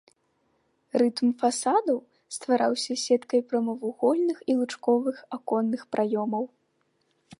[1.01, 1.99] Рытм фасадаў
[2.37, 6.43] ствараўся сеткай прамавугольных і лучковых аконных праёмаў.